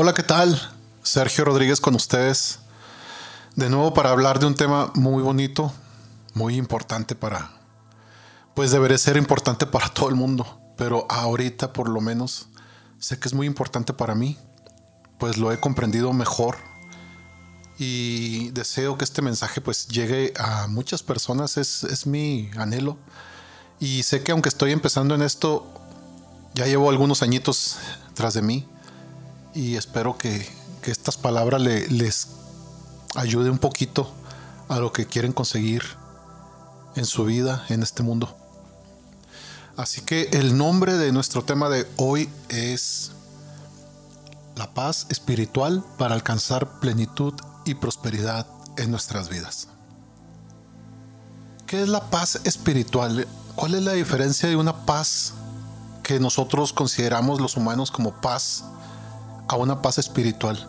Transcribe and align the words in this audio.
Hola, 0.00 0.14
¿qué 0.14 0.22
tal? 0.22 0.56
Sergio 1.02 1.44
Rodríguez 1.44 1.80
con 1.80 1.96
ustedes. 1.96 2.60
De 3.56 3.68
nuevo 3.68 3.94
para 3.94 4.10
hablar 4.10 4.38
de 4.38 4.46
un 4.46 4.54
tema 4.54 4.92
muy 4.94 5.24
bonito, 5.24 5.72
muy 6.34 6.54
importante 6.54 7.16
para... 7.16 7.50
Pues 8.54 8.70
debería 8.70 8.96
ser 8.96 9.16
importante 9.16 9.66
para 9.66 9.88
todo 9.92 10.08
el 10.08 10.14
mundo, 10.14 10.60
pero 10.76 11.04
ahorita 11.10 11.72
por 11.72 11.88
lo 11.88 12.00
menos 12.00 12.46
sé 13.00 13.18
que 13.18 13.26
es 13.26 13.34
muy 13.34 13.48
importante 13.48 13.92
para 13.92 14.14
mí, 14.14 14.38
pues 15.18 15.36
lo 15.36 15.50
he 15.50 15.58
comprendido 15.58 16.12
mejor 16.12 16.58
y 17.76 18.50
deseo 18.50 18.96
que 18.98 19.04
este 19.04 19.20
mensaje 19.20 19.60
pues 19.60 19.88
llegue 19.88 20.32
a 20.38 20.68
muchas 20.68 21.02
personas, 21.02 21.56
es, 21.56 21.82
es 21.82 22.06
mi 22.06 22.52
anhelo. 22.56 22.98
Y 23.80 24.04
sé 24.04 24.22
que 24.22 24.30
aunque 24.30 24.48
estoy 24.48 24.70
empezando 24.70 25.16
en 25.16 25.22
esto, 25.22 25.66
ya 26.54 26.66
llevo 26.66 26.88
algunos 26.88 27.24
añitos 27.24 27.78
tras 28.14 28.34
de 28.34 28.42
mí 28.42 28.68
y 29.58 29.74
espero 29.74 30.16
que, 30.16 30.48
que 30.82 30.92
estas 30.92 31.16
palabras 31.16 31.60
le, 31.60 31.88
les 31.88 32.28
ayude 33.16 33.50
un 33.50 33.58
poquito 33.58 34.08
a 34.68 34.78
lo 34.78 34.92
que 34.92 35.08
quieren 35.08 35.32
conseguir 35.32 35.82
en 36.94 37.04
su 37.04 37.24
vida, 37.24 37.64
en 37.68 37.82
este 37.82 38.04
mundo. 38.04 38.36
Así 39.76 40.02
que 40.02 40.28
el 40.32 40.56
nombre 40.56 40.96
de 40.96 41.10
nuestro 41.10 41.42
tema 41.42 41.68
de 41.68 41.88
hoy 41.96 42.30
es 42.48 43.10
la 44.54 44.72
paz 44.74 45.06
espiritual 45.08 45.84
para 45.98 46.14
alcanzar 46.14 46.78
plenitud 46.78 47.34
y 47.64 47.74
prosperidad 47.74 48.46
en 48.76 48.92
nuestras 48.92 49.28
vidas. 49.28 49.66
¿Qué 51.66 51.82
es 51.82 51.88
la 51.88 52.10
paz 52.10 52.40
espiritual? 52.44 53.26
¿Cuál 53.56 53.74
es 53.74 53.82
la 53.82 53.92
diferencia 53.94 54.48
de 54.48 54.54
una 54.54 54.86
paz 54.86 55.32
que 56.04 56.20
nosotros 56.20 56.72
consideramos 56.72 57.40
los 57.40 57.56
humanos 57.56 57.90
como 57.90 58.20
paz 58.20 58.62
a 59.48 59.56
una 59.56 59.82
paz 59.82 59.98
espiritual? 59.98 60.68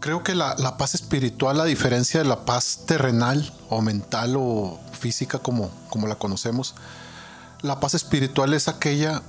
Creo 0.00 0.22
que 0.24 0.34
la, 0.34 0.76
paz 0.78 0.94
espiritual, 0.94 1.60
a 1.60 1.64
diferencia 1.64 2.20
de 2.20 2.26
la 2.26 2.44
paz 2.44 2.84
terrenal 2.86 3.52
o 3.68 3.82
mental 3.82 4.34
o 4.36 4.78
física 4.98 5.38
como, 5.38 5.70
como 5.90 6.06
la 6.06 6.14
conocemos, 6.14 6.74
la 7.62 7.80
paz 7.80 7.94
espiritual 7.94 8.54
es 8.54 8.68
aquella 8.68 9.22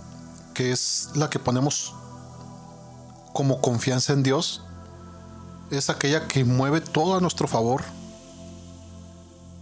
que 0.53 0.71
es 0.71 1.09
la 1.15 1.29
que 1.29 1.39
ponemos 1.39 1.93
como 3.33 3.61
confianza 3.61 4.13
en 4.13 4.23
Dios. 4.23 4.61
Es 5.69 5.89
aquella 5.89 6.27
que 6.27 6.43
mueve 6.45 6.81
todo 6.81 7.17
a 7.17 7.21
nuestro 7.21 7.47
favor. 7.47 7.83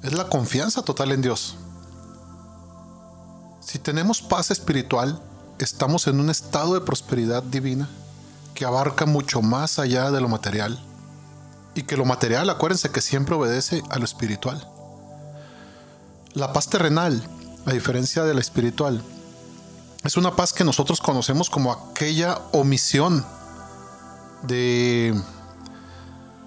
Es 0.03 0.13
la 0.13 0.30
confianza 0.30 0.84
total 0.84 1.11
en 1.11 1.22
Dios. 1.22 1.56
Si 3.59 3.80
tenemos 3.80 4.22
paz 4.22 4.52
espiritual, 4.52 5.22
estamos 5.64 6.08
en 6.08 6.20
un 6.20 6.30
estado 6.30 6.74
de 6.74 6.82
prosperidad 6.82 7.44
divina 7.44 7.90
que 8.54 8.66
abarca 8.66 9.06
mucho 9.06 9.42
más 9.42 9.80
allá 9.80 10.12
de 10.12 10.22
lo 10.22 10.30
material 10.30 10.80
y 11.76 11.84
que 11.84 11.98
lo 11.98 12.06
material, 12.06 12.50
acuérdense 12.50 12.92
que 12.92 13.02
siempre 13.02 13.36
obedece 13.36 13.84
a 13.90 14.00
lo 14.00 14.06
espiritual. 14.06 14.68
La 16.34 16.54
paz 16.54 16.70
terrenal, 16.70 17.24
a 17.66 17.72
diferencia 17.72 18.24
de 18.24 18.34
la 18.34 18.40
espiritual, 18.40 19.04
es 20.04 20.18
una 20.18 20.36
paz 20.36 20.54
que 20.54 20.64
nosotros 20.64 21.02
conocemos 21.02 21.50
como 21.50 21.72
aquella 21.72 22.40
omisión 22.52 23.26
de, 24.44 25.14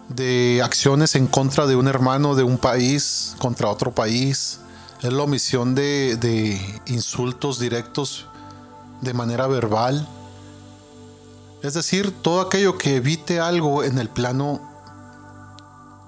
de 0.09 0.61
acciones 0.65 1.15
en 1.15 1.27
contra 1.27 1.67
de 1.67 1.77
un 1.77 1.89
hermano 1.89 2.35
de 2.35 2.43
un 2.43 2.59
país 2.59 3.35
contra 3.39 3.69
otro 3.69 3.95
país. 3.95 4.61
Es 5.03 5.13
la 5.13 5.23
omisión 5.23 5.75
de, 5.75 6.17
de 6.17 6.81
insultos 6.87 7.59
directos 7.59 8.27
de 9.03 9.13
manera 9.13 9.47
verbal. 9.47 10.09
Es 11.63 11.75
decir, 11.75 12.11
todo 12.23 12.41
aquello 12.41 12.79
que 12.79 12.97
evite 12.97 13.39
algo 13.39 13.85
en 13.85 13.99
el 13.99 14.09
plano 14.09 14.73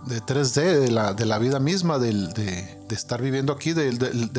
de 0.06 0.22
3D, 0.22 0.80
de 0.80 0.90
la, 0.90 1.14
de 1.14 1.26
la 1.26 1.38
vida 1.38 1.60
misma, 1.60 1.98
de, 1.98 2.12
de, 2.12 2.94
estar 2.94 3.20
viviendo 3.20 3.52
aquí, 3.52 3.72
de, 3.72 3.92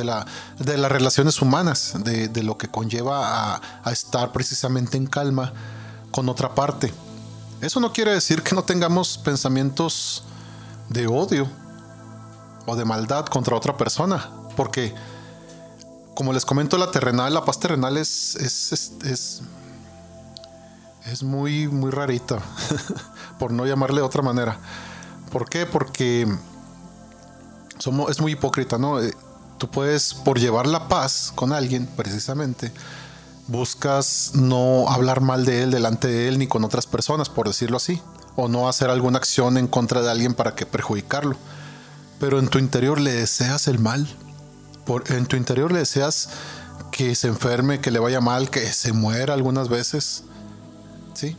la, 0.04 0.26
de 0.60 0.78
las 0.78 0.92
relaciones 0.92 1.42
humanas, 1.42 1.96
de, 2.04 2.44
lo 2.44 2.58
que 2.58 2.70
conlleva 2.70 3.54
a, 3.54 3.62
a, 3.84 3.92
estar 3.92 4.32
precisamente 4.32 4.98
en 4.98 5.08
calma 5.08 5.52
con 6.12 6.30
otra 6.30 6.56
parte. 6.56 6.94
Eso 7.62 7.80
no 7.80 7.92
quiere 7.92 8.12
decir 8.12 8.44
que 8.44 8.56
no 8.56 8.64
tengamos 8.64 9.18
pensamientos 9.18 10.24
de 10.90 11.08
odio 11.08 11.50
o 12.66 12.76
de 12.76 12.86
maldad 12.86 13.26
contra 13.26 13.56
otra 13.56 13.76
persona, 13.76 14.30
porque 14.56 14.94
como 16.16 16.34
les 16.34 16.46
comento, 16.46 16.78
la 16.78 16.90
terrenal, 16.90 17.34
la 17.34 17.46
paz 17.46 17.60
terrenal 17.60 17.98
es, 17.98 18.36
es, 18.38 18.72
es, 18.72 18.92
es, 19.04 19.42
es 21.06 21.24
muy, 21.24 21.68
muy 21.68 21.92
rarita, 21.92 22.40
por 23.40 23.52
no 23.52 23.66
llamarle 23.66 23.98
de 23.98 24.08
otra 24.08 24.24
manera. 24.24 24.58
¿Por 25.32 25.48
qué? 25.48 25.66
Porque 25.66 26.26
somos, 27.78 28.10
es 28.10 28.20
muy 28.22 28.32
hipócrita, 28.32 28.78
¿no? 28.78 29.02
Eh, 29.02 29.14
tú 29.58 29.70
puedes, 29.70 30.14
por 30.14 30.40
llevar 30.40 30.68
la 30.68 30.88
paz 30.88 31.32
con 31.36 31.52
alguien, 31.52 31.86
precisamente, 31.86 32.72
buscas 33.48 34.32
no 34.34 34.90
hablar 34.90 35.22
mal 35.22 35.46
de 35.46 35.64
él 35.64 35.72
delante 35.72 36.08
de 36.08 36.30
él 36.30 36.40
ni 36.40 36.48
con 36.48 36.64
otras 36.64 36.88
personas, 36.88 37.30
por 37.30 37.48
decirlo 37.48 37.78
así, 37.78 38.02
o 38.38 38.48
no 38.48 38.70
hacer 38.70 38.90
alguna 38.90 39.18
acción 39.18 39.58
en 39.58 39.68
contra 39.68 40.02
de 40.02 40.10
alguien 40.10 40.34
para 40.34 40.56
que 40.56 40.66
perjudicarlo. 40.66 41.36
Pero 42.20 42.40
en 42.40 42.48
tu 42.48 42.58
interior 42.58 43.00
le 43.02 43.12
deseas 43.12 43.68
el 43.68 43.80
mal. 43.80 44.08
En 45.08 45.26
tu 45.26 45.36
interior 45.36 45.72
le 45.72 45.80
deseas 45.80 46.30
que 46.92 47.16
se 47.16 47.28
enferme, 47.28 47.82
que 47.82 47.92
le 47.92 48.00
vaya 48.00 48.22
mal, 48.22 48.50
que 48.50 48.66
se 48.72 48.94
muera 48.94 49.34
algunas 49.34 49.70
veces. 49.70 50.24
¿Sí? 51.14 51.36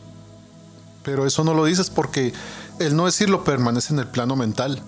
Pero 1.03 1.25
eso 1.25 1.43
no 1.43 1.53
lo 1.53 1.65
dices 1.65 1.89
porque 1.89 2.33
el 2.79 2.95
no 2.95 3.05
decirlo 3.05 3.43
permanece 3.43 3.93
en 3.93 3.99
el 3.99 4.07
plano 4.07 4.35
mental. 4.35 4.81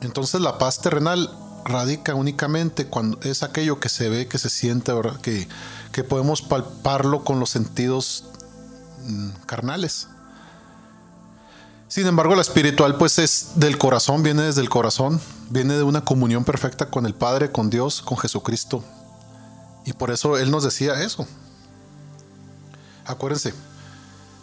Entonces 0.00 0.40
la 0.40 0.58
paz 0.58 0.80
terrenal 0.80 1.30
radica 1.64 2.14
únicamente 2.14 2.86
cuando 2.86 3.20
es 3.22 3.42
aquello 3.42 3.78
que 3.78 3.88
se 3.88 4.08
ve, 4.08 4.26
que 4.26 4.38
se 4.38 4.50
siente, 4.50 4.92
Que, 5.22 5.48
que 5.92 6.04
podemos 6.04 6.42
palparlo 6.42 7.24
con 7.24 7.38
los 7.38 7.50
sentidos 7.50 8.24
mm, 9.06 9.30
carnales. 9.46 10.08
Sin 11.92 12.06
embargo, 12.06 12.34
la 12.34 12.40
espiritual 12.40 12.96
pues 12.96 13.18
es 13.18 13.50
del 13.56 13.76
corazón, 13.76 14.22
viene 14.22 14.44
desde 14.44 14.62
el 14.62 14.70
corazón, 14.70 15.20
viene 15.50 15.74
de 15.74 15.82
una 15.82 16.02
comunión 16.02 16.42
perfecta 16.42 16.88
con 16.88 17.04
el 17.04 17.14
Padre, 17.14 17.52
con 17.52 17.68
Dios, 17.68 18.00
con 18.00 18.16
Jesucristo. 18.16 18.82
Y 19.84 19.92
por 19.92 20.10
eso 20.10 20.38
Él 20.38 20.50
nos 20.50 20.64
decía 20.64 21.02
eso. 21.02 21.26
Acuérdense, 23.04 23.52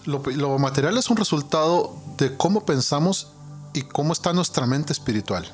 lo, 0.06 0.60
material 0.60 0.96
es 1.00 1.10
un 1.10 1.18
resultado 1.18 1.98
de 2.20 2.38
cómo 2.38 2.68
pensamos 2.68 3.30
y 3.74 3.82
cómo 3.82 4.14
está 4.14 4.32
nuestra 4.32 4.68
mente 4.68 4.94
espiritual. 4.94 5.52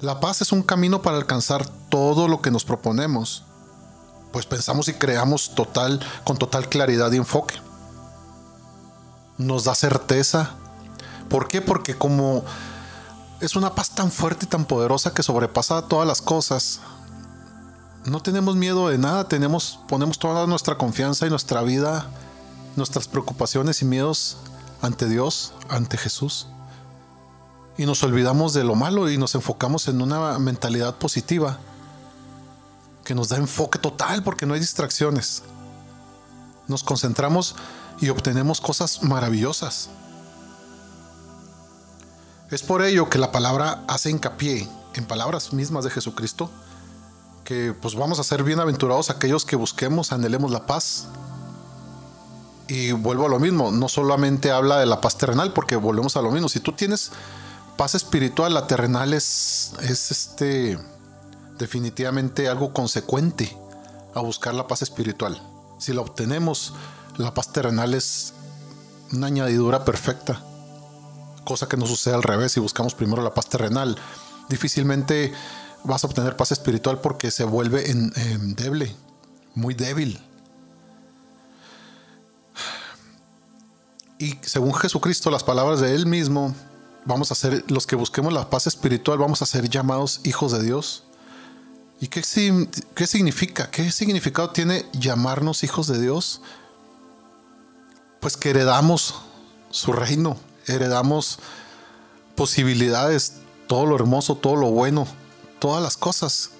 La 0.00 0.18
paz 0.18 0.42
es 0.42 0.50
un 0.50 0.64
camino 0.64 1.00
para 1.00 1.16
alcanzar 1.16 1.64
todo 1.90 2.26
lo 2.26 2.42
que 2.42 2.50
nos 2.50 2.64
proponemos, 2.64 3.44
pues 4.32 4.46
pensamos 4.46 4.88
y 4.88 4.94
creamos 4.94 5.54
total, 5.54 6.04
con 6.24 6.38
total 6.38 6.68
claridad 6.68 7.12
y 7.12 7.18
enfoque. 7.18 7.54
Nos 9.38 9.64
da 9.64 9.74
certeza. 9.74 10.50
¿Por 11.28 11.48
qué? 11.48 11.60
Porque 11.60 11.96
como 11.96 12.44
es 13.40 13.56
una 13.56 13.74
paz 13.74 13.90
tan 13.90 14.10
fuerte 14.10 14.46
y 14.46 14.48
tan 14.48 14.64
poderosa 14.64 15.14
que 15.14 15.22
sobrepasa 15.22 15.88
todas 15.88 16.06
las 16.06 16.22
cosas, 16.22 16.80
no 18.04 18.20
tenemos 18.20 18.56
miedo 18.56 18.88
de 18.88 18.98
nada, 18.98 19.28
tenemos, 19.28 19.80
ponemos 19.88 20.18
toda 20.18 20.46
nuestra 20.46 20.76
confianza 20.76 21.26
y 21.26 21.30
nuestra 21.30 21.62
vida 21.62 22.08
nuestras 22.76 23.08
preocupaciones 23.08 23.82
y 23.82 23.84
miedos 23.84 24.36
ante 24.80 25.08
Dios, 25.08 25.52
ante 25.68 25.96
Jesús. 25.96 26.46
Y 27.76 27.86
nos 27.86 28.02
olvidamos 28.02 28.52
de 28.52 28.64
lo 28.64 28.74
malo 28.74 29.10
y 29.10 29.18
nos 29.18 29.34
enfocamos 29.34 29.88
en 29.88 30.00
una 30.00 30.38
mentalidad 30.38 30.96
positiva 30.96 31.58
que 33.04 33.14
nos 33.14 33.28
da 33.28 33.36
enfoque 33.36 33.78
total 33.78 34.22
porque 34.22 34.46
no 34.46 34.54
hay 34.54 34.60
distracciones. 34.60 35.42
Nos 36.68 36.82
concentramos 36.82 37.56
y 38.00 38.08
obtenemos 38.08 38.60
cosas 38.60 39.02
maravillosas. 39.02 39.90
Es 42.50 42.62
por 42.62 42.82
ello 42.82 43.08
que 43.08 43.18
la 43.18 43.32
palabra 43.32 43.82
hace 43.88 44.10
hincapié 44.10 44.68
en 44.94 45.06
palabras 45.06 45.52
mismas 45.52 45.84
de 45.84 45.90
Jesucristo, 45.90 46.50
que 47.44 47.72
pues 47.72 47.94
vamos 47.94 48.18
a 48.18 48.24
ser 48.24 48.42
bienaventurados 48.44 49.10
aquellos 49.10 49.44
que 49.44 49.56
busquemos, 49.56 50.12
anhelemos 50.12 50.50
la 50.50 50.66
paz, 50.66 51.08
y 52.68 52.92
vuelvo 52.92 53.26
a 53.26 53.28
lo 53.28 53.38
mismo, 53.38 53.70
no 53.70 53.88
solamente 53.88 54.50
habla 54.50 54.78
de 54.78 54.86
la 54.86 55.00
paz 55.00 55.18
terrenal, 55.18 55.52
porque 55.52 55.76
volvemos 55.76 56.16
a 56.16 56.22
lo 56.22 56.30
mismo. 56.30 56.48
Si 56.48 56.60
tú 56.60 56.72
tienes 56.72 57.10
paz 57.76 57.94
espiritual, 57.94 58.54
la 58.54 58.66
terrenal 58.66 59.12
es, 59.12 59.72
es 59.82 60.10
este, 60.10 60.78
definitivamente 61.58 62.48
algo 62.48 62.72
consecuente 62.72 63.56
a 64.14 64.20
buscar 64.20 64.54
la 64.54 64.66
paz 64.66 64.82
espiritual. 64.82 65.42
Si 65.78 65.92
la 65.92 66.00
obtenemos, 66.00 66.72
la 67.16 67.34
paz 67.34 67.52
terrenal 67.52 67.94
es 67.94 68.32
una 69.12 69.26
añadidura 69.26 69.84
perfecta. 69.84 70.42
Cosa 71.44 71.68
que 71.68 71.76
no 71.76 71.86
sucede 71.86 72.14
al 72.14 72.22
revés. 72.22 72.52
Si 72.52 72.60
buscamos 72.60 72.94
primero 72.94 73.22
la 73.22 73.34
paz 73.34 73.48
terrenal, 73.48 73.96
difícilmente 74.48 75.32
vas 75.84 76.04
a 76.04 76.06
obtener 76.06 76.36
paz 76.36 76.52
espiritual 76.52 77.00
porque 77.00 77.30
se 77.30 77.44
vuelve 77.44 77.90
en, 77.90 78.12
en 78.16 78.54
débil, 78.54 78.94
muy 79.54 79.74
débil. 79.74 80.20
Y 84.18 84.38
según 84.42 84.72
Jesucristo, 84.74 85.30
las 85.30 85.42
palabras 85.42 85.80
de 85.80 85.94
Él 85.94 86.06
mismo, 86.06 86.54
vamos 87.04 87.32
a 87.32 87.34
ser, 87.34 87.64
los 87.68 87.88
que 87.88 87.96
busquemos 87.96 88.32
la 88.32 88.48
paz 88.50 88.68
espiritual, 88.68 89.18
vamos 89.18 89.42
a 89.42 89.46
ser 89.46 89.68
llamados 89.68 90.20
hijos 90.22 90.52
de 90.52 90.62
Dios. 90.62 91.02
¿Y 92.00 92.06
qué, 92.06 92.22
qué 92.94 93.06
significa? 93.06 93.70
¿Qué 93.70 93.90
significado 93.90 94.50
tiene 94.50 94.86
llamarnos 94.92 95.64
hijos 95.64 95.88
de 95.88 96.00
Dios? 96.00 96.40
Pues 98.22 98.36
que 98.36 98.50
heredamos 98.50 99.16
su 99.72 99.92
reino, 99.92 100.36
heredamos 100.68 101.40
posibilidades, 102.36 103.38
todo 103.66 103.84
lo 103.84 103.96
hermoso, 103.96 104.36
todo 104.36 104.54
lo 104.54 104.70
bueno, 104.70 105.08
todas 105.58 105.82
las 105.82 105.96
cosas 105.96 106.50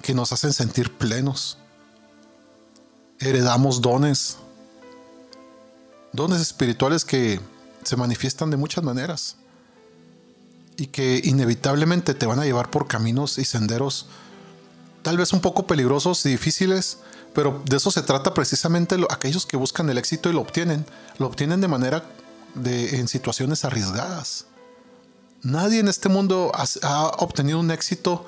que 0.00 0.14
nos 0.14 0.32
hacen 0.32 0.54
sentir 0.54 0.90
plenos. 0.90 1.58
Heredamos 3.18 3.82
dones, 3.82 4.38
dones 6.12 6.40
espirituales 6.40 7.04
que 7.04 7.42
se 7.84 7.96
manifiestan 7.96 8.48
de 8.48 8.56
muchas 8.56 8.82
maneras 8.82 9.36
y 10.78 10.86
que 10.86 11.20
inevitablemente 11.22 12.14
te 12.14 12.24
van 12.24 12.40
a 12.40 12.46
llevar 12.46 12.70
por 12.70 12.88
caminos 12.88 13.36
y 13.36 13.44
senderos 13.44 14.06
tal 15.02 15.18
vez 15.18 15.32
un 15.34 15.40
poco 15.40 15.66
peligrosos 15.66 16.24
y 16.24 16.30
difíciles, 16.30 17.00
pero 17.36 17.62
de 17.66 17.76
eso 17.76 17.90
se 17.90 18.00
trata 18.00 18.32
precisamente 18.32 18.96
aquellos 19.10 19.44
que 19.44 19.58
buscan 19.58 19.90
el 19.90 19.98
éxito 19.98 20.30
y 20.30 20.32
lo 20.32 20.40
obtienen, 20.40 20.86
lo 21.18 21.26
obtienen 21.26 21.60
de 21.60 21.68
manera 21.68 22.02
de, 22.54 22.96
en 22.98 23.08
situaciones 23.08 23.62
arriesgadas. 23.66 24.46
Nadie 25.42 25.80
en 25.80 25.88
este 25.88 26.08
mundo 26.08 26.50
ha, 26.54 27.06
obtenido 27.18 27.60
un 27.60 27.70
éxito 27.70 28.24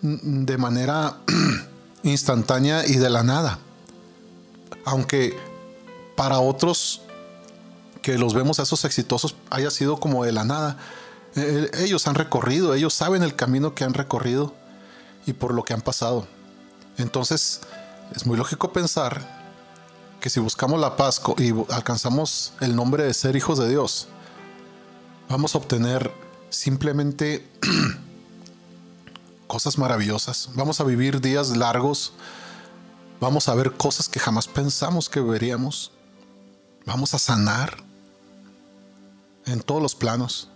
de 0.00 0.58
manera 0.58 1.18
instantánea 2.02 2.84
y 2.84 2.96
de 2.96 3.10
la 3.10 3.22
nada. 3.22 3.60
Aunque 4.84 5.38
para 6.16 6.40
otros 6.40 7.02
que 8.02 8.18
los 8.18 8.34
vemos 8.34 8.58
a 8.58 8.64
esos 8.64 8.84
exitosos 8.84 9.36
haya 9.50 9.70
sido 9.70 10.00
como 10.00 10.24
de 10.24 10.32
la 10.32 10.44
nada. 10.44 10.78
Eh, 11.36 11.70
ellos 11.78 12.08
han 12.08 12.16
recorrido, 12.16 12.74
ellos 12.74 12.92
saben 12.92 13.22
el 13.22 13.36
camino 13.36 13.76
que 13.76 13.84
han 13.84 13.94
recorrido 13.94 14.52
y 15.26 15.32
por 15.32 15.54
lo 15.54 15.62
que 15.62 15.74
han 15.74 15.80
pasado. 15.80 16.26
Entonces, 16.98 17.60
es 18.14 18.26
muy 18.26 18.36
lógico 18.36 18.72
pensar 18.72 19.42
que 20.20 20.30
si 20.30 20.40
buscamos 20.40 20.80
la 20.80 20.96
paz 20.96 21.20
y 21.38 21.52
alcanzamos 21.72 22.52
el 22.60 22.76
nombre 22.76 23.04
de 23.04 23.14
ser 23.14 23.34
hijos 23.36 23.58
de 23.58 23.68
Dios, 23.68 24.08
vamos 25.28 25.54
a 25.54 25.58
obtener 25.58 26.12
simplemente 26.50 27.48
cosas 29.46 29.78
maravillosas. 29.78 30.50
Vamos 30.54 30.80
a 30.80 30.84
vivir 30.84 31.20
días 31.20 31.56
largos. 31.56 32.12
Vamos 33.20 33.48
a 33.48 33.54
ver 33.54 33.72
cosas 33.72 34.08
que 34.08 34.20
jamás 34.20 34.46
pensamos 34.46 35.08
que 35.08 35.20
veríamos. 35.20 35.92
Vamos 36.86 37.14
a 37.14 37.18
sanar 37.18 37.76
en 39.46 39.60
todos 39.60 39.82
los 39.82 39.94
planos. 39.94 40.48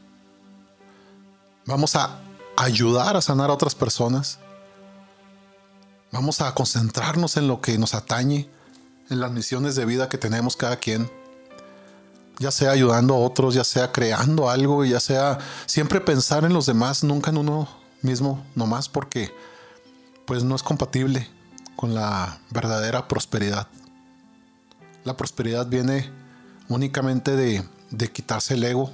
Vamos 1.65 1.97
a 1.97 2.21
ayudar 2.57 3.17
a 3.17 3.23
sanar 3.23 3.51
a 3.51 3.55
otras 3.55 3.75
personas. 3.75 4.39
Vamos 6.13 6.41
a 6.41 6.55
concentrarnos 6.55 7.37
en 7.37 7.49
lo 7.49 7.61
que 7.61 7.79
nos 7.79 7.95
atañe, 7.95 8.49
en 9.11 9.21
las 9.21 9.33
misiones 9.33 9.75
de 9.75 9.85
vida 9.85 10.09
que 10.09 10.19
tenemos 10.19 10.57
cada 10.57 10.77
quien. 10.77 11.11
Ya 12.39 12.51
sea 12.51 12.71
ayudando 12.71 13.15
a 13.15 13.19
otros, 13.19 13.55
ya 13.55 13.65
sea 13.65 13.93
creando 13.93 14.49
algo, 14.49 14.85
ya 14.85 15.01
sea 15.01 15.39
siempre 15.67 16.01
pensar 16.01 16.45
en 16.45 16.53
los 16.53 16.67
demás, 16.67 17.03
nunca 17.03 17.31
en 17.31 17.39
uno 17.39 17.69
mismo, 18.03 18.45
nomás 18.55 18.89
porque 18.89 19.35
pues 20.27 20.45
no 20.45 20.55
es 20.55 20.63
compatible 20.63 21.29
con 21.77 21.95
la 21.95 22.39
verdadera 22.51 23.09
prosperidad. 23.09 23.67
La 25.05 25.17
prosperidad 25.17 25.67
viene 25.67 26.11
únicamente 26.69 27.37
de, 27.37 27.67
de 27.91 28.13
quitarse 28.13 28.55
el 28.55 28.65
ego 28.65 28.91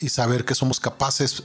y 0.00 0.08
saber 0.08 0.44
que 0.44 0.54
somos 0.54 0.80
capaces 0.80 1.44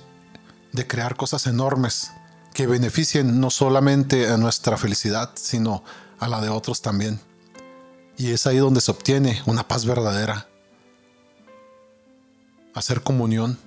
de 0.72 0.88
crear 0.88 1.16
cosas 1.16 1.48
enormes 1.48 2.12
que 2.56 2.68
beneficien 2.68 3.42
no 3.42 3.50
solamente 3.50 4.30
a 4.30 4.38
nuestra 4.38 4.78
felicidad, 4.78 5.32
sino 5.36 5.84
a 6.20 6.30
la 6.30 6.40
de 6.40 6.48
otros 6.48 6.82
también. 6.82 7.20
Y 8.18 8.32
es 8.32 8.48
ahí 8.48 8.58
donde 8.58 8.80
se 8.80 8.92
obtiene 8.92 9.42
una 9.46 9.68
paz 9.68 9.86
verdadera. 9.86 10.48
Hacer 12.74 13.02
comunión. 13.02 13.60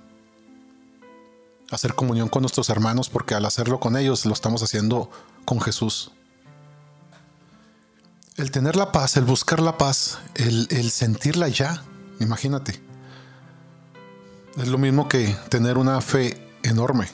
Hacer 1.71 1.95
comunión 1.95 2.31
con 2.31 2.41
nuestros 2.41 2.71
hermanos 2.71 3.11
porque 3.11 3.35
al 3.35 3.45
hacerlo 3.45 3.79
con 3.79 3.95
ellos 3.95 4.25
lo 4.25 4.33
estamos 4.33 4.63
haciendo 4.63 5.11
con 5.45 5.61
Jesús. 5.61 6.11
El 8.37 8.51
tener 8.51 8.75
la 8.75 8.91
paz, 8.91 9.19
el 9.19 9.25
buscar 9.27 9.61
la 9.61 9.77
paz, 9.77 10.19
el, 10.35 10.67
el 10.71 10.91
sentirla 10.91 11.49
ya, 11.49 11.85
imagínate. 12.21 12.81
Es 14.57 14.69
lo 14.69 14.79
mismo 14.79 15.11
que 15.11 15.37
tener 15.51 15.77
una 15.77 16.01
fe 16.01 16.43
enorme. 16.63 17.09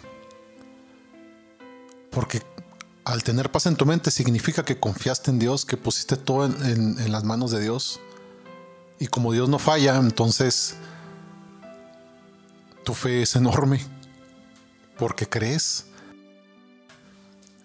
Porque 2.14 2.42
al 3.04 3.22
tener 3.22 3.50
paz 3.50 3.66
en 3.66 3.76
tu 3.76 3.84
mente 3.84 4.10
significa 4.10 4.64
que 4.64 4.78
confiaste 4.78 5.30
en 5.30 5.38
Dios, 5.38 5.64
que 5.64 5.76
pusiste 5.76 6.16
todo 6.16 6.46
en, 6.46 7.12
las 7.12 7.24
manos 7.24 7.50
de 7.50 7.60
Dios. 7.60 8.00
Y 9.00 9.08
como 9.08 9.32
Dios 9.32 9.48
no 9.48 9.58
falla, 9.58 9.96
entonces 9.96 10.76
tu 12.84 12.94
fe 12.94 13.22
es 13.22 13.34
enorme. 13.34 13.84
Porque 14.96 15.28
crees. 15.28 15.86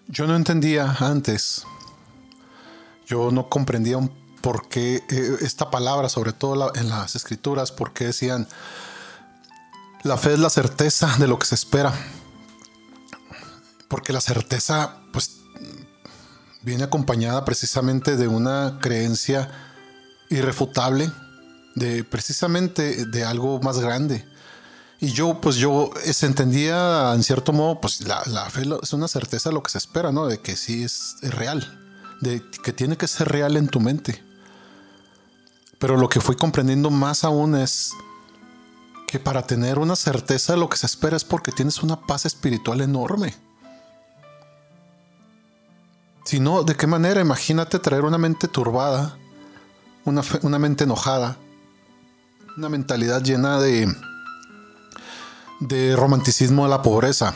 Yo 0.08 0.26
no 0.26 0.34
entendía 0.34 0.96
antes. 0.98 1.64
Yo 3.06 3.30
no 3.30 3.48
comprendía 3.48 3.98
por 4.40 4.68
qué 4.68 4.96
eh, 5.08 5.36
esta 5.42 5.70
palabra, 5.70 6.08
sobre 6.08 6.32
todo 6.32 6.74
en 6.74 6.88
las 6.88 7.14
escrituras, 7.14 7.70
por 7.70 7.92
qué 7.92 8.06
decían, 8.06 8.48
la 10.02 10.16
fe 10.16 10.32
es 10.32 10.38
la 10.38 10.50
certeza 10.50 11.14
de 11.18 11.28
lo 11.28 11.38
que 11.38 11.46
se 11.46 11.54
espera 11.54 11.92
porque 13.90 14.12
la 14.12 14.20
certeza 14.20 14.96
pues 15.12 15.40
viene 16.62 16.84
acompañada 16.84 17.44
precisamente 17.44 18.16
de 18.16 18.28
una 18.28 18.78
creencia 18.80 19.50
irrefutable 20.30 21.10
de 21.74 22.04
precisamente 22.04 23.04
de 23.06 23.24
algo 23.24 23.60
más 23.60 23.80
grande. 23.80 24.24
Y 25.00 25.12
yo, 25.12 25.40
pues 25.40 25.56
yo 25.56 25.90
se 26.04 26.26
entendía 26.26 27.12
en 27.14 27.22
cierto 27.22 27.52
modo, 27.52 27.80
pues 27.80 28.02
la, 28.02 28.22
fe 28.50 28.62
es 28.82 28.92
una 28.92 29.08
certeza 29.08 29.48
de 29.48 29.54
lo 29.54 29.62
que 29.62 29.70
se 29.70 29.78
espera, 29.78 30.12
¿no? 30.12 30.26
De 30.26 30.38
que 30.38 30.56
sí 30.56 30.84
es, 30.84 31.16
es, 31.22 31.34
real, 31.34 31.78
de 32.20 32.42
que 32.62 32.72
tiene 32.72 32.96
que 32.96 33.08
ser 33.08 33.28
real 33.28 33.56
en 33.56 33.68
tu 33.68 33.80
mente. 33.80 34.22
Pero 35.78 35.96
lo 35.96 36.08
que 36.08 36.20
fui 36.20 36.36
comprendiendo 36.36 36.90
más 36.90 37.24
aún 37.24 37.56
es 37.56 37.92
que 39.08 39.18
para 39.18 39.46
tener 39.46 39.78
una 39.78 39.96
certeza 39.96 40.52
de 40.52 40.60
lo 40.60 40.68
que 40.68 40.76
se 40.76 40.86
espera 40.86 41.16
es 41.16 41.24
porque 41.24 41.50
tienes 41.50 41.82
una 41.82 42.06
paz 42.06 42.26
espiritual 42.26 42.82
enorme. 42.82 43.34
Si 46.24 46.38
no, 46.38 46.62
¿de 46.62 46.76
qué 46.76 46.86
manera? 46.86 47.20
Imagínate 47.20 47.78
traer 47.78 48.04
una 48.04 48.18
mente 48.18 48.46
turbada, 48.48 49.16
una, 50.04 50.22
una 50.42 50.58
mente 50.58 50.84
enojada, 50.84 51.36
una 52.56 52.68
mentalidad 52.68 53.22
llena 53.22 53.60
de, 53.60 53.92
de 55.60 55.96
romanticismo 55.96 56.64
a 56.64 56.68
la 56.68 56.82
pobreza. 56.82 57.34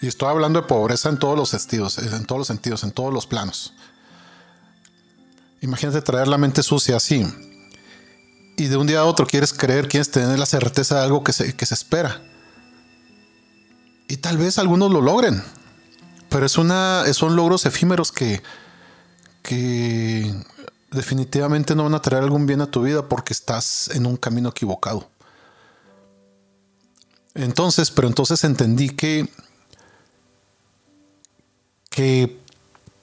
Y 0.00 0.06
estoy 0.06 0.28
hablando 0.28 0.60
de 0.60 0.66
pobreza 0.66 1.08
en 1.08 1.18
todos 1.18 1.36
los 1.36 1.48
sentidos, 1.48 1.98
en 1.98 2.26
todos 2.26 2.40
los 2.40 2.46
sentidos, 2.46 2.84
en 2.84 2.92
todos 2.92 3.12
los 3.12 3.26
planos. 3.26 3.72
Imagínate 5.62 6.02
traer 6.02 6.28
la 6.28 6.36
mente 6.36 6.62
sucia 6.62 6.96
así. 6.96 7.26
Y 8.56 8.66
de 8.66 8.76
un 8.76 8.86
día 8.86 9.00
a 9.00 9.04
otro 9.04 9.26
quieres 9.26 9.52
creer, 9.52 9.88
quieres 9.88 10.10
tener 10.10 10.38
la 10.38 10.46
certeza 10.46 10.96
de 10.96 11.04
algo 11.04 11.24
que 11.24 11.32
se, 11.32 11.56
que 11.56 11.66
se 11.66 11.74
espera. 11.74 12.22
Y 14.08 14.18
tal 14.18 14.36
vez 14.36 14.58
algunos 14.58 14.92
lo 14.92 15.00
logren. 15.00 15.42
Pero 16.34 16.46
es 16.46 16.58
una, 16.58 17.04
son 17.12 17.36
logros 17.36 17.64
efímeros 17.64 18.10
que, 18.10 18.42
que 19.40 20.34
definitivamente 20.90 21.76
no 21.76 21.84
van 21.84 21.94
a 21.94 22.02
traer 22.02 22.24
algún 22.24 22.44
bien 22.44 22.60
a 22.60 22.66
tu 22.66 22.82
vida 22.82 23.08
porque 23.08 23.32
estás 23.32 23.88
en 23.94 24.04
un 24.04 24.16
camino 24.16 24.48
equivocado. 24.48 25.08
Entonces, 27.34 27.92
pero 27.92 28.08
entonces 28.08 28.42
entendí 28.42 28.90
que, 28.90 29.32
que 31.88 32.42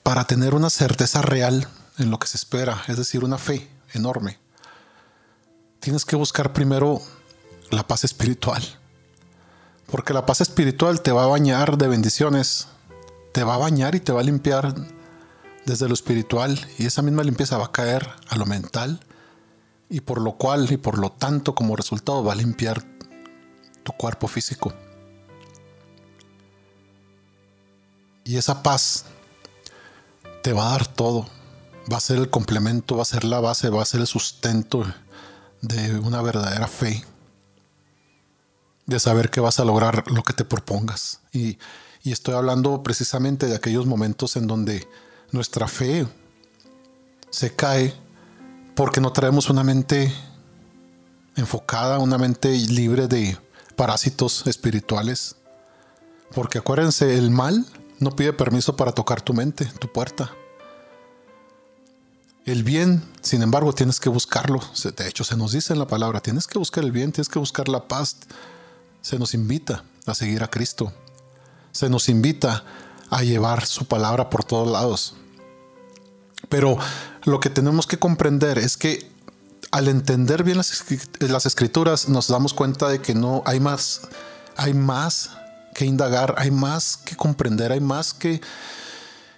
para 0.02 0.26
tener 0.26 0.54
una 0.54 0.68
certeza 0.68 1.22
real 1.22 1.66
en 1.96 2.10
lo 2.10 2.18
que 2.18 2.28
se 2.28 2.36
espera, 2.36 2.82
es 2.86 2.98
decir, 2.98 3.24
una 3.24 3.38
fe 3.38 3.66
enorme, 3.94 4.38
tienes 5.80 6.04
que 6.04 6.16
buscar 6.16 6.52
primero 6.52 7.00
la 7.70 7.88
paz 7.88 8.04
espiritual. 8.04 8.62
Porque 9.90 10.12
la 10.12 10.26
paz 10.26 10.42
espiritual 10.42 11.00
te 11.00 11.12
va 11.12 11.24
a 11.24 11.28
bañar 11.28 11.78
de 11.78 11.88
bendiciones 11.88 12.68
te 13.32 13.44
va 13.44 13.54
a 13.54 13.58
bañar 13.58 13.94
y 13.94 14.00
te 14.00 14.12
va 14.12 14.20
a 14.20 14.24
limpiar 14.24 14.74
desde 15.64 15.88
lo 15.88 15.94
espiritual 15.94 16.60
y 16.78 16.86
esa 16.86 17.02
misma 17.02 17.22
limpieza 17.22 17.56
va 17.56 17.66
a 17.66 17.72
caer 17.72 18.08
a 18.28 18.36
lo 18.36 18.46
mental 18.46 19.00
y 19.88 20.00
por 20.00 20.20
lo 20.20 20.32
cual 20.32 20.70
y 20.70 20.76
por 20.76 20.98
lo 20.98 21.10
tanto 21.10 21.54
como 21.54 21.76
resultado 21.76 22.22
va 22.24 22.32
a 22.32 22.36
limpiar 22.36 22.82
tu 23.82 23.92
cuerpo 23.92 24.28
físico. 24.28 24.72
Y 28.24 28.36
esa 28.36 28.62
paz 28.62 29.06
te 30.42 30.52
va 30.52 30.68
a 30.68 30.70
dar 30.72 30.86
todo. 30.86 31.26
Va 31.92 31.96
a 31.96 32.00
ser 32.00 32.18
el 32.18 32.30
complemento, 32.30 32.96
va 32.96 33.02
a 33.02 33.06
ser 33.06 33.24
la 33.24 33.40
base, 33.40 33.68
va 33.68 33.82
a 33.82 33.86
ser 33.86 34.00
el 34.00 34.06
sustento 34.06 34.84
de 35.62 35.98
una 35.98 36.22
verdadera 36.22 36.68
fe, 36.68 37.04
de 38.86 39.00
saber 39.00 39.30
que 39.30 39.40
vas 39.40 39.58
a 39.58 39.64
lograr 39.64 40.04
lo 40.10 40.22
que 40.22 40.32
te 40.32 40.44
propongas. 40.44 41.20
Y, 41.32 41.58
y 42.04 42.12
estoy 42.12 42.34
hablando 42.34 42.82
precisamente 42.82 43.46
de 43.46 43.54
aquellos 43.54 43.86
momentos 43.86 44.36
en 44.36 44.46
donde 44.46 44.88
nuestra 45.30 45.68
fe 45.68 46.06
se 47.30 47.54
cae 47.54 47.94
porque 48.74 49.00
no 49.00 49.12
traemos 49.12 49.50
una 49.50 49.62
mente 49.62 50.12
enfocada, 51.36 51.98
una 51.98 52.18
mente 52.18 52.50
libre 52.50 53.06
de 53.06 53.38
parásitos 53.76 54.46
espirituales. 54.46 55.36
Porque 56.34 56.58
acuérdense, 56.58 57.16
el 57.16 57.30
mal 57.30 57.66
no 57.98 58.16
pide 58.16 58.32
permiso 58.32 58.76
para 58.76 58.92
tocar 58.92 59.20
tu 59.20 59.32
mente, 59.32 59.66
tu 59.78 59.92
puerta. 59.92 60.32
El 62.44 62.64
bien, 62.64 63.02
sin 63.20 63.42
embargo, 63.42 63.72
tienes 63.72 64.00
que 64.00 64.08
buscarlo. 64.08 64.60
De 64.96 65.08
hecho, 65.08 65.22
se 65.22 65.36
nos 65.36 65.52
dice 65.52 65.72
en 65.72 65.78
la 65.78 65.86
palabra, 65.86 66.20
tienes 66.20 66.48
que 66.48 66.58
buscar 66.58 66.82
el 66.82 66.90
bien, 66.90 67.12
tienes 67.12 67.28
que 67.28 67.38
buscar 67.38 67.68
la 67.68 67.86
paz. 67.86 68.16
Se 69.00 69.18
nos 69.18 69.34
invita 69.34 69.84
a 70.06 70.14
seguir 70.14 70.42
a 70.42 70.48
Cristo. 70.48 70.92
Se 71.72 71.88
nos 71.88 72.08
invita 72.08 72.64
a 73.10 73.22
llevar 73.22 73.66
su 73.66 73.84
palabra 73.86 74.30
por 74.30 74.44
todos 74.44 74.70
lados. 74.70 75.14
Pero 76.48 76.78
lo 77.24 77.40
que 77.40 77.50
tenemos 77.50 77.86
que 77.86 77.98
comprender 77.98 78.58
es 78.58 78.76
que 78.76 79.10
al 79.70 79.88
entender 79.88 80.44
bien 80.44 80.58
las, 80.58 81.46
escrituras 81.46 82.08
nos 82.08 82.28
damos 82.28 82.52
cuenta 82.52 82.88
de 82.88 83.00
que 83.00 83.14
no 83.14 83.42
hay 83.46 83.58
más, 83.58 84.02
hay 84.56 84.74
más 84.74 85.30
que 85.74 85.86
indagar, 85.86 86.34
hay 86.36 86.50
más 86.50 86.98
que 86.98 87.16
comprender, 87.16 87.72
hay 87.72 87.80
más 87.80 88.12
que, 88.12 88.40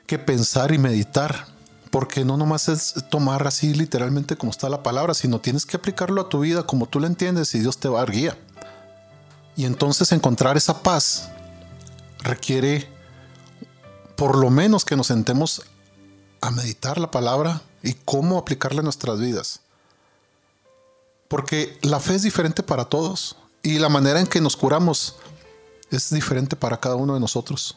que 0.06 0.18
pensar 0.18 0.72
y 0.72 0.78
meditar. 0.78 1.46
Porque 1.90 2.24
no 2.24 2.36
nomás 2.36 2.68
es 2.68 2.94
tomar 3.08 3.46
así 3.46 3.72
literalmente 3.72 4.36
como 4.36 4.50
está 4.50 4.68
la 4.68 4.82
palabra, 4.82 5.14
sino 5.14 5.40
tienes 5.40 5.64
que 5.64 5.76
aplicarlo 5.76 6.22
a 6.22 6.28
tu 6.28 6.40
vida 6.40 6.64
como 6.64 6.86
tú 6.86 6.98
lo 6.98 7.06
entiendes 7.06 7.54
y 7.54 7.60
Dios 7.60 7.78
te 7.78 7.88
va 7.88 7.98
a 7.98 8.04
dar 8.04 8.10
guía. 8.10 8.36
Y 9.54 9.64
entonces 9.64 10.10
encontrar 10.10 10.56
esa 10.56 10.82
paz 10.82 11.30
requiere 12.24 12.88
por 14.16 14.36
lo 14.36 14.50
menos 14.50 14.84
que 14.84 14.96
nos 14.96 15.08
sentemos 15.08 15.62
a 16.40 16.50
meditar 16.50 16.98
la 16.98 17.10
palabra 17.10 17.62
y 17.82 17.94
cómo 18.04 18.38
aplicarla 18.38 18.80
en 18.80 18.84
nuestras 18.84 19.20
vidas. 19.20 19.60
Porque 21.28 21.78
la 21.82 22.00
fe 22.00 22.14
es 22.14 22.22
diferente 22.22 22.62
para 22.62 22.86
todos 22.86 23.36
y 23.62 23.78
la 23.78 23.88
manera 23.88 24.20
en 24.20 24.26
que 24.26 24.40
nos 24.40 24.56
curamos 24.56 25.16
es 25.90 26.10
diferente 26.10 26.56
para 26.56 26.80
cada 26.80 26.96
uno 26.96 27.14
de 27.14 27.20
nosotros. 27.20 27.76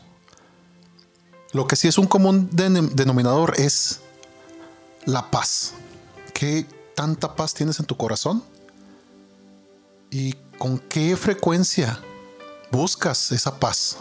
Lo 1.54 1.68
que 1.68 1.76
sí 1.76 1.88
es 1.88 1.98
un 1.98 2.08
común 2.08 2.50
denominador 2.52 3.54
es 3.60 4.02
la 5.06 5.30
paz. 5.32 5.74
¿Qué 6.34 6.66
tanta 6.96 7.36
paz 7.36 7.54
tienes 7.54 7.80
en 7.80 7.86
tu 7.86 7.96
corazón? 7.98 8.44
¿Y 10.12 10.34
con 10.58 10.78
qué 10.78 11.16
frecuencia 11.18 12.00
buscas 12.72 13.32
esa 13.32 13.60
paz? 13.60 13.98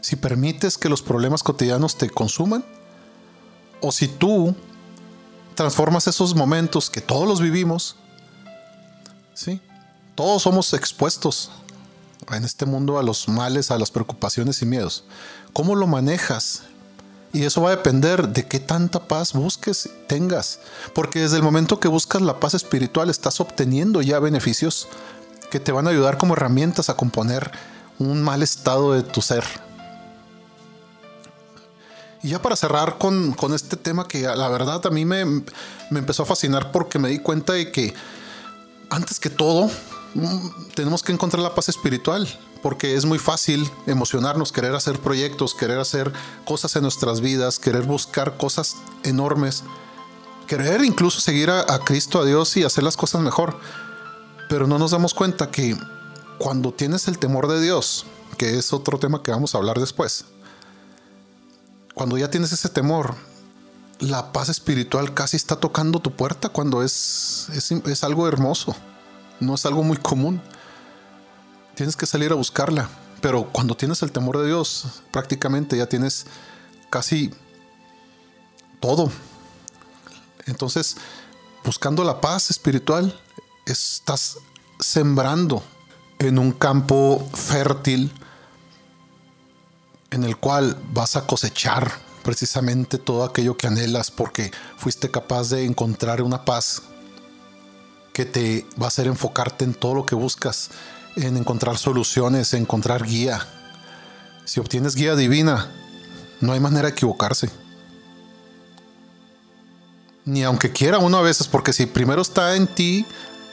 Si 0.00 0.16
permites 0.16 0.78
que 0.78 0.88
los 0.88 1.02
problemas 1.02 1.42
cotidianos 1.42 1.96
te 1.96 2.08
consuman 2.10 2.64
o 3.80 3.92
si 3.92 4.08
tú 4.08 4.54
transformas 5.54 6.06
esos 6.06 6.34
momentos 6.34 6.90
que 6.90 7.00
todos 7.00 7.26
los 7.26 7.40
vivimos, 7.40 7.96
¿sí? 9.34 9.60
Todos 10.14 10.42
somos 10.42 10.72
expuestos 10.72 11.50
en 12.30 12.44
este 12.44 12.66
mundo 12.66 12.98
a 12.98 13.02
los 13.02 13.28
males, 13.28 13.70
a 13.70 13.78
las 13.78 13.90
preocupaciones 13.90 14.62
y 14.62 14.66
miedos. 14.66 15.04
¿Cómo 15.52 15.74
lo 15.74 15.86
manejas? 15.86 16.62
Y 17.32 17.44
eso 17.44 17.60
va 17.60 17.68
a 17.68 17.76
depender 17.76 18.28
de 18.28 18.46
qué 18.46 18.60
tanta 18.60 19.08
paz 19.08 19.32
busques, 19.32 19.90
tengas. 20.06 20.58
Porque 20.94 21.20
desde 21.20 21.36
el 21.36 21.42
momento 21.42 21.80
que 21.80 21.88
buscas 21.88 22.22
la 22.22 22.40
paz 22.40 22.54
espiritual 22.54 23.10
estás 23.10 23.40
obteniendo 23.40 24.00
ya 24.00 24.18
beneficios 24.18 24.88
que 25.50 25.60
te 25.60 25.72
van 25.72 25.86
a 25.86 25.90
ayudar 25.90 26.18
como 26.18 26.34
herramientas 26.34 26.88
a 26.88 26.96
componer 26.96 27.50
un 27.98 28.22
mal 28.22 28.42
estado 28.42 28.92
de 28.92 29.02
tu 29.02 29.20
ser. 29.20 29.44
Y 32.26 32.30
ya 32.30 32.42
para 32.42 32.56
cerrar 32.56 32.98
con, 32.98 33.36
este 33.54 33.76
tema 33.76 34.08
que 34.08 34.22
la 34.22 34.48
verdad 34.48 34.84
a 34.84 34.90
mí 34.90 35.04
me, 35.04 35.24
me 35.24 35.98
empezó 36.00 36.24
a 36.24 36.26
fascinar 36.26 36.72
porque 36.72 36.98
me 36.98 37.08
di 37.08 37.20
cuenta 37.20 37.52
de 37.52 37.70
que 37.70 37.94
antes 38.90 39.20
que 39.20 39.30
todo 39.30 39.70
Mm, 40.16 40.70
tenemos 40.74 41.02
que 41.02 41.12
encontrar 41.12 41.42
la 41.42 41.54
paz 41.54 41.68
espiritual, 41.68 42.26
porque 42.62 42.94
es 42.94 43.04
muy 43.04 43.18
fácil 43.18 43.70
emocionarnos, 43.86 44.50
querer 44.50 44.74
hacer 44.74 44.98
proyectos, 44.98 45.54
querer 45.54 45.78
hacer 45.78 46.10
cosas 46.46 46.74
en 46.76 46.82
nuestras 46.82 47.20
vidas, 47.20 47.58
querer 47.58 47.82
buscar 47.82 48.38
cosas 48.38 48.76
enormes, 49.02 49.62
querer 50.46 50.82
incluso 50.84 51.20
seguir 51.20 51.50
a, 51.50 51.78
Cristo, 51.80 52.18
a 52.20 52.24
Dios 52.24 52.56
y 52.56 52.64
hacer 52.64 52.82
las 52.82 52.96
cosas 52.96 53.20
mejor. 53.20 53.58
Pero 54.48 54.66
no 54.66 54.78
nos 54.78 54.92
damos 54.92 55.12
cuenta 55.12 55.50
que 55.50 55.76
cuando 56.38 56.72
tienes 56.72 57.08
el 57.08 57.18
temor 57.18 57.46
de 57.46 57.60
Dios, 57.60 58.06
que 58.38 58.58
es 58.58 58.72
otro 58.72 58.98
tema 58.98 59.22
que 59.22 59.32
vamos 59.32 59.54
a 59.54 59.58
hablar 59.58 59.78
después, 59.78 60.24
cuando 61.96 62.18
ya 62.18 62.28
tienes 62.28 62.52
ese 62.52 62.68
temor, 62.68 63.14
la 64.00 64.30
paz 64.30 64.50
espiritual 64.50 65.14
casi 65.14 65.38
está 65.38 65.56
tocando 65.56 65.98
tu 65.98 66.14
puerta 66.14 66.50
cuando 66.50 66.82
es, 66.82 67.48
es, 67.54 68.04
algo 68.04 68.28
hermoso 68.28 68.76
no 69.40 69.54
es 69.54 69.64
algo 69.64 69.82
muy 69.82 69.96
común. 69.96 70.42
Tienes 71.74 71.96
que 71.96 72.04
salir 72.04 72.32
a 72.32 72.34
buscarla. 72.34 72.90
Pero 73.22 73.50
cuando 73.50 73.74
tienes 73.74 74.02
el 74.02 74.12
temor 74.12 74.36
de 74.36 74.46
Dios, 74.46 75.00
prácticamente 75.10 75.78
ya 75.78 75.86
tienes 75.86 76.26
casi 76.90 77.32
todo. 78.78 79.10
Entonces, 80.44 80.98
buscando 81.64 82.04
la 82.04 82.20
paz 82.20 82.50
espiritual, 82.50 83.18
estás 83.64 84.36
sembrando 84.78 85.62
en 86.18 86.38
un 86.38 86.52
campo 86.52 87.26
fértil 87.32 88.12
en 90.16 90.24
el 90.24 90.36
cual 90.38 90.76
vas 90.92 91.14
a 91.14 91.26
cosechar 91.26 91.92
precisamente 92.24 92.98
todo 92.98 93.22
aquello 93.22 93.56
que 93.56 93.68
anhelas 93.68 94.10
porque 94.10 94.50
fuiste 94.76 95.10
capaz 95.10 95.50
de 95.50 95.64
encontrar 95.64 96.22
una 96.22 96.44
paz 96.44 96.82
que 98.12 98.24
te 98.24 98.66
va 98.80 98.86
a 98.86 98.88
hacer 98.88 99.06
enfocarte 99.06 99.64
en 99.64 99.74
todo 99.74 99.94
lo 99.94 100.06
que 100.06 100.14
buscas, 100.14 100.70
en 101.16 101.36
encontrar 101.36 101.76
soluciones, 101.76 102.54
en 102.54 102.62
encontrar 102.62 103.04
guía. 103.04 103.46
Si 104.46 104.58
obtienes 104.58 104.94
guía 104.94 105.14
divina, 105.14 105.70
no 106.40 106.54
hay 106.54 106.60
manera 106.60 106.88
de 106.88 106.92
equivocarse. 106.92 107.50
Ni 110.24 110.42
aunque 110.42 110.72
quiera 110.72 110.98
uno 110.98 111.18
a 111.18 111.22
veces, 111.22 111.46
porque 111.46 111.74
si 111.74 111.84
primero 111.84 112.22
está 112.22 112.56
en 112.56 112.66
ti 112.66 113.04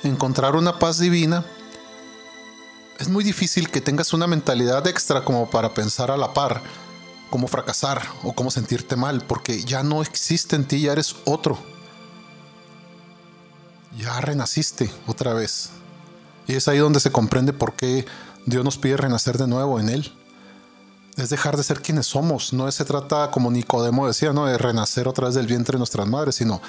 encontrar 0.04 0.56
una 0.56 0.80
paz 0.80 0.98
divina, 0.98 1.44
es 3.04 3.10
muy 3.10 3.24
difícil 3.24 3.70
que 3.70 3.82
tengas 3.82 4.14
una 4.14 4.28
mentalidad 4.28 4.88
extra 4.88 5.24
como 5.24 5.50
para 5.50 5.74
pensar 5.74 6.10
a 6.10 6.18
la 6.18 6.34
par 6.34 6.62
cómo 7.30 7.48
fracasar 7.48 8.02
o 8.24 8.34
cómo 8.34 8.50
sentirte 8.50 8.96
mal, 8.96 9.24
porque 9.26 9.64
ya 9.64 9.84
no 9.84 10.02
existe 10.02 10.56
en 10.56 10.66
ti, 10.66 10.82
ya 10.82 10.94
eres 10.94 11.16
otro 11.26 11.58
ya 13.98 14.20
renaciste 14.22 14.90
otra 15.08 15.34
vez. 15.34 15.70
Y 16.48 16.56
es 16.56 16.68
ahí 16.68 16.78
donde 16.78 17.00
se 17.00 17.12
comprende 17.12 17.54
por 17.54 17.74
qué 17.74 18.06
Dios 18.46 18.64
nos 18.64 18.78
pide 18.78 18.98
renacer 18.98 19.38
de 19.38 19.48
nuevo 19.48 19.80
en 19.80 19.90
Él. 19.90 20.12
Es 21.16 21.30
dejar 21.30 21.58
de 21.58 21.64
ser 21.64 21.82
quienes 21.82 22.08
somos. 22.08 22.54
No 22.54 22.70
se 22.72 22.86
trata, 22.86 23.30
como 23.32 23.52
Nicodemo 23.52 24.08
decía, 24.08 24.34
¿no? 24.34 24.46
de 24.46 24.58
renacer 24.58 25.08
otra 25.08 25.28
vez 25.28 25.36
del 25.36 25.48
vientre 25.48 25.74
de 25.74 25.80
nuestras 25.80 26.08
madres, 26.08 26.36
sino 26.36 26.62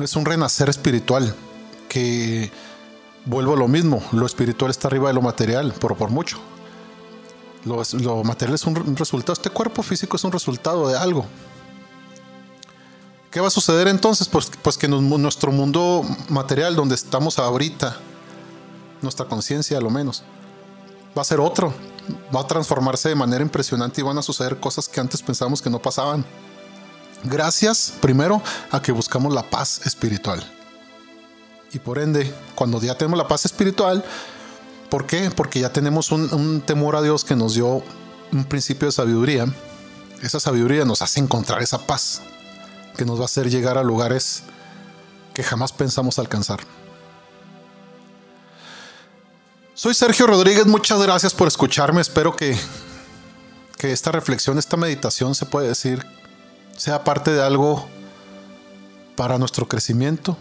es 0.00 0.14
un 0.16 0.24
renacer 0.24 0.68
espiritual 0.68 1.34
que 1.88 2.50
vuelvo 3.26 3.54
a 3.54 3.56
lo 3.56 3.68
mismo. 3.68 4.02
Lo 4.12 4.24
espiritual 4.24 4.70
está 4.70 4.88
arriba 4.88 5.08
de 5.08 5.14
lo 5.14 5.22
material, 5.22 5.72
por, 5.72 5.96
por 5.96 6.10
mucho. 6.10 6.38
Lo, 7.64 8.24
material 8.24 8.54
es 8.54 8.64
un 8.64 8.96
resultado. 8.96 9.32
Este 9.32 9.50
cuerpo 9.50 9.82
físico 9.82 10.16
es 10.16 10.24
un 10.24 10.32
resultado 10.32 10.88
de 10.88 10.96
algo. 10.96 11.26
¿Qué 13.30 13.40
va 13.40 13.48
a 13.48 13.50
suceder 13.50 13.88
entonces? 13.88 14.28
Pues, 14.28 14.50
pues 14.62 14.78
que 14.78 14.88
nuestro 14.88 15.52
mundo 15.52 16.04
material 16.28 16.76
donde 16.76 16.94
estamos 16.94 17.38
ahorita, 17.38 17.96
nuestra 19.02 19.26
conciencia 19.26 19.76
a 19.76 19.80
lo 19.80 19.90
menos, 19.90 20.22
va 21.16 21.22
a 21.22 21.24
ser 21.24 21.40
otro. 21.40 21.74
Va 22.34 22.40
a 22.40 22.46
transformarse 22.46 23.08
de 23.08 23.16
manera 23.16 23.42
impresionante 23.42 24.00
y 24.00 24.04
van 24.04 24.16
a 24.16 24.22
suceder 24.22 24.60
cosas 24.60 24.88
que 24.88 25.00
antes 25.00 25.20
pensábamos 25.20 25.60
que 25.60 25.68
no 25.68 25.80
pasaban. 25.82 26.24
Gracias, 27.24 27.94
primero, 28.00 28.40
a 28.70 28.80
que 28.80 28.92
buscamos 28.92 29.34
la 29.34 29.42
paz 29.42 29.84
espiritual. 29.84 30.55
Y 31.72 31.78
por 31.78 31.98
ende, 31.98 32.32
cuando 32.54 32.80
ya 32.80 32.96
tenemos 32.96 33.18
la 33.18 33.28
paz 33.28 33.44
espiritual, 33.44 34.04
¿por 34.88 35.06
qué? 35.06 35.30
Porque 35.30 35.60
ya 35.60 35.72
tenemos 35.72 36.12
un, 36.12 36.60
temor 36.60 36.96
a 36.96 37.02
Dios 37.02 37.24
que 37.24 37.36
nos 37.36 37.54
dio 37.54 37.82
un 38.32 38.44
principio 38.44 38.86
de 38.86 38.92
sabiduría. 38.92 39.46
Esa 40.22 40.40
sabiduría 40.40 40.84
nos 40.84 41.02
hace 41.02 41.20
encontrar 41.20 41.62
esa 41.62 41.78
paz 41.86 42.22
que 42.96 43.04
nos 43.04 43.18
va 43.18 43.22
a 43.22 43.26
hacer 43.26 43.50
llegar 43.50 43.76
a 43.78 43.82
lugares 43.82 44.44
que 45.34 45.42
jamás 45.42 45.72
pensamos 45.72 46.18
alcanzar. 46.18 46.60
Soy 49.74 49.92
Sergio 49.92 50.26
Rodríguez, 50.26 50.66
muchas 50.66 51.00
gracias 51.02 51.34
por 51.34 51.48
escucharme. 51.48 52.00
Espero 52.00 52.34
que, 52.34 52.56
que 53.76 53.92
esta 53.92 54.10
reflexión, 54.10 54.58
esta 54.58 54.78
meditación, 54.78 55.34
se 55.34 55.44
puede 55.44 55.68
decir, 55.68 56.06
sea 56.74 57.04
parte 57.04 57.32
de 57.32 57.42
algo 57.42 57.86
para 59.16 59.36
nuestro 59.36 59.68
crecimiento 59.68 60.38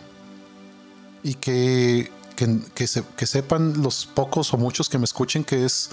y 1.26 1.34
que, 1.34 2.12
que, 2.36 3.26
sepan 3.26 3.82
los 3.82 4.06
pocos 4.06 4.54
o 4.54 4.58
muchos 4.58 4.90
que 4.90 5.00
me 5.00 5.06
escuchen 5.06 5.44
que 5.44 5.66
es, 5.66 5.90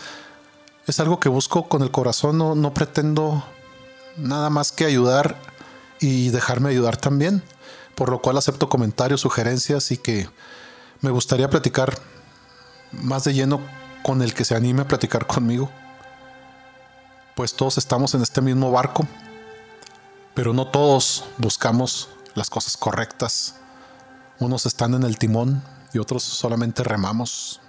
es 0.87 1.01
algo 1.01 1.19
que 1.21 1.31
busco 1.31 1.71
con 1.71 1.81
el 1.81 1.91
corazón, 1.91 2.37
no, 2.37 2.55
no 2.55 2.75
pretendo 2.75 3.43
nada 4.19 4.51
más 4.51 4.73
que 4.73 4.85
ayudar 4.85 5.39
y 6.01 6.29
dejarme 6.29 6.69
ayudar 6.69 6.99
también, 6.99 7.43
por 7.95 8.11
lo 8.11 8.21
cual 8.21 8.37
acepto 8.37 8.69
comentarios, 8.69 9.23
sugerencias 9.23 9.91
y 9.91 9.97
que 9.97 10.29
me 11.01 11.11
gustaría 11.11 11.49
platicar 11.49 11.99
más 12.93 13.25
de 13.25 13.33
lleno 13.33 13.63
con 14.03 14.21
el 14.21 14.35
que 14.35 14.45
se 14.45 14.55
anime 14.55 14.83
a 14.83 14.89
platicar 14.89 15.27
conmigo. 15.27 15.71
Pues 17.35 17.55
todos 17.55 17.79
estamos 17.79 18.13
en 18.13 18.21
este 18.21 18.43
mismo 18.43 18.71
barco, 18.71 19.07
pero 20.35 20.53
no 20.53 20.67
todos 20.67 21.25
buscamos 21.39 22.11
las 22.35 22.51
cosas 22.51 22.77
correctas. 22.77 23.62
Unos 24.39 24.67
están 24.67 24.95
en 24.95 25.05
el 25.05 25.19
timón 25.19 25.63
y 25.93 25.99
otros 25.99 26.23
solamente 26.23 26.83
remamos. 26.83 27.61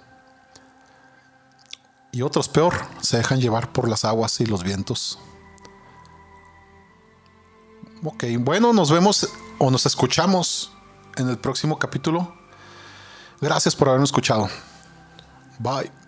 Y 2.12 2.22
otros 2.22 2.48
peor, 2.48 2.74
se 3.00 3.16
dejan 3.16 3.40
llevar 3.40 3.72
por 3.72 3.88
las 3.88 4.04
aguas 4.04 4.40
y 4.40 4.46
los 4.46 4.62
vientos. 4.62 5.18
Ok, 8.04 8.24
bueno, 8.38 8.72
nos 8.72 8.90
vemos 8.90 9.28
o 9.58 9.70
nos 9.70 9.86
escuchamos 9.86 10.72
en 11.16 11.28
el 11.28 11.38
próximo 11.38 11.78
capítulo. 11.78 12.34
Gracias 13.40 13.74
por 13.74 13.88
haberme 13.88 14.04
escuchado. 14.04 14.48
Bye. 15.58 16.03